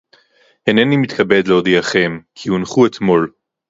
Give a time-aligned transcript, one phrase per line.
[0.67, 3.31] הנני מתכבד להודיעכם, כי הונחו אתמול